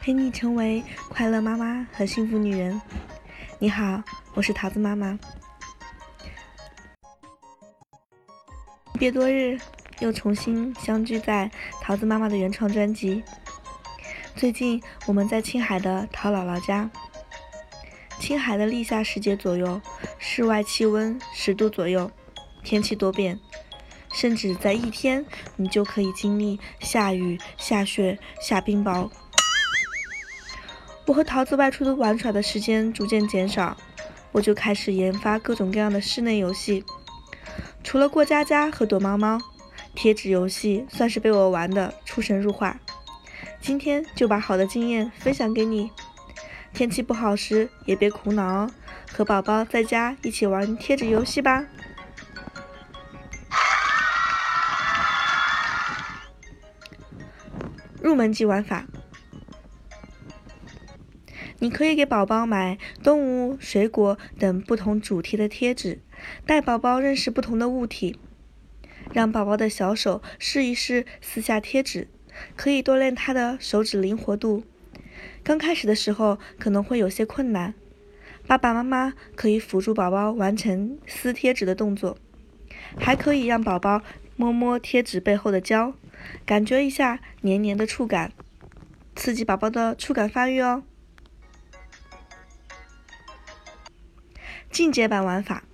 [0.00, 2.80] 陪你成为快乐妈妈和幸福女人。
[3.58, 4.02] 你好，
[4.32, 5.18] 我是桃子妈妈。
[8.98, 9.60] 别多日，
[9.98, 11.50] 又重新相聚在
[11.82, 13.22] 桃子妈妈的原创专辑。
[14.34, 16.90] 最近我们在青海的桃姥姥家。
[18.18, 19.78] 青海的立夏时节左右，
[20.18, 22.10] 室外气温十度左右，
[22.64, 23.38] 天气多变，
[24.14, 25.26] 甚至在一天
[25.56, 29.10] 你就可以经历下雨、下雪、下冰雹。
[31.10, 33.76] 我和桃子外出的玩耍的时间逐渐减少，
[34.30, 36.84] 我就开始研发各种各样的室内游戏。
[37.82, 39.36] 除了过家家和躲猫猫，
[39.92, 42.78] 贴纸游戏算是被我玩的出神入化。
[43.60, 45.90] 今天就把好的经验分享给你。
[46.72, 48.70] 天气不好时也别苦恼哦，
[49.12, 51.66] 和宝宝在家一起玩贴纸游戏吧。
[58.00, 58.86] 入门级玩法。
[61.60, 66.00] 你可以给宝宝买动物、水果等不同主题的贴纸，
[66.46, 68.18] 带宝宝认识不同的物体，
[69.12, 72.08] 让宝宝的小手试一试撕下贴纸，
[72.56, 74.64] 可以锻炼他的手指灵活度。
[75.44, 77.74] 刚开始的时候可能会有些困难，
[78.46, 82.16] 爸爸妈妈可以辅助宝宝完成撕贴纸的动作，
[82.98, 84.00] 还可以让宝宝
[84.34, 85.92] 摸摸贴纸背后的胶，
[86.46, 88.32] 感觉一下黏黏的触感，
[89.14, 90.84] 刺激宝宝的触感发育哦。
[94.70, 95.64] 进阶版玩法，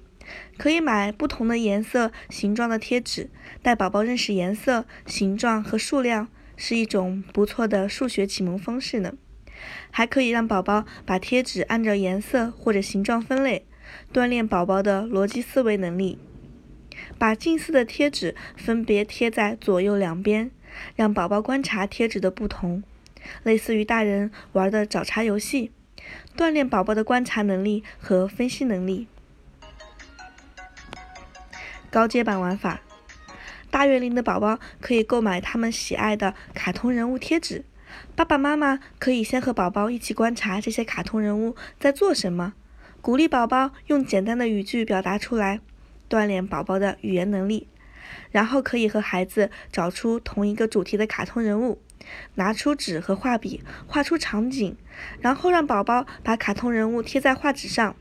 [0.56, 3.28] 可以买不同的颜色、形状的贴纸，
[3.62, 9.14] 带宝宝认识颜色、形状和数量，是一种不错的数学启蒙方式呢。
[9.90, 13.64] 还可以让宝宝把贴纸按照颜色或者形状分类，
[14.12, 16.18] 锻炼宝宝的逻辑思维能力。
[17.18, 20.50] 把近似的贴纸分别贴在左右两边，
[20.94, 22.82] 让宝宝观察贴纸的不同，
[23.42, 25.70] 类似于大人玩的找茬游戏。
[26.36, 29.06] 锻炼宝宝的观察能力和分析能力。
[31.90, 32.80] 高阶版玩法，
[33.70, 37.64] 大月龄的宝宝可以购买他们喜爱的卡通人物贴纸，
[38.14, 42.52] 爸爸妈妈可以先和宝宝一起观察这些卡通人物在做什么，
[43.00, 45.60] 鼓励宝宝用简单的语句表达出来，
[46.10, 47.68] 锻炼宝宝的语言能力。
[48.30, 51.80] 然后可以和孩子找出同一个主题的卡通人物。
[52.36, 54.76] 拿出纸和画笔，画出场景，
[55.20, 57.96] 然后让宝宝把卡通人物贴在画纸上。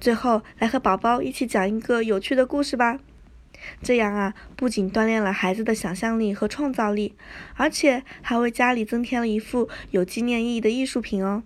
[0.00, 2.98] 最后来和宝宝一起讲一个有趣的故事吧。
[3.80, 7.14] 这样啊，不仅锻炼了孩子的想象力和创造力，
[7.54, 11.44] 而且还为家里增添了一幅有纪念意义的艺术品哦。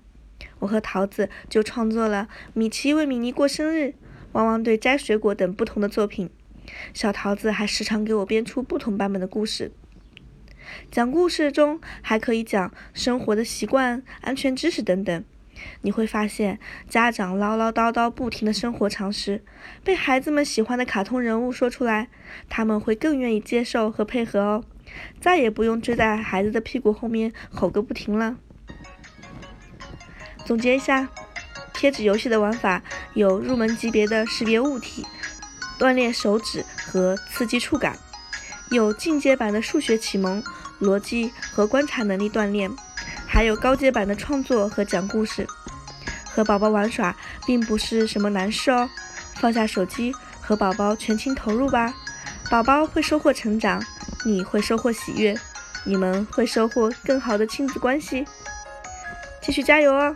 [0.60, 3.94] 我和桃子就创作了米奇为米妮过生日、
[4.32, 6.30] 汪汪队摘水果等不同的作品。
[6.94, 9.72] 小桃子还时常给我编出不同版本的故事。
[10.90, 15.24] 讲故事中还可以讲生活的习惯、安全知识等等。
[15.80, 19.42] 你会发现，家长唠唠叨叨不停的生活常识，
[19.82, 22.08] 被孩子们喜欢的卡通人物说出来，
[22.48, 24.64] 他们会更愿意接受和配合哦，
[25.20, 28.36] 再也不用追在孩子的屁股后面吼个不停了。
[30.44, 31.08] 总结一下，
[31.74, 35.04] 贴纸游戏的玩法有入门级别的识别物体、
[35.78, 37.96] 锻炼手指和刺激触感。
[38.70, 40.42] 有进阶版的数学启蒙、
[40.80, 42.70] 逻辑和观察能力锻炼，
[43.26, 45.46] 还有高阶版的创作和讲故事。
[46.24, 48.88] 和宝宝玩耍并不是什么难事哦，
[49.36, 51.94] 放下手机，和宝宝全情投入吧。
[52.50, 53.82] 宝宝会收获成长，
[54.24, 55.34] 你会收获喜悦，
[55.84, 58.26] 你们会收获更好的亲子关系。
[59.40, 60.14] 继续加油哦！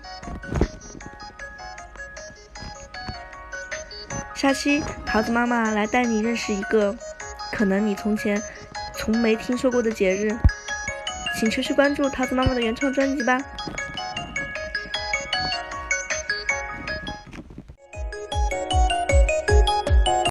[4.43, 6.93] 下期桃子妈妈来带你认识一个。
[7.53, 8.43] 可能你从前
[8.93, 10.37] 从没听说过的节日，
[11.39, 13.39] 请持续关注桃子妈妈的原创专辑吧。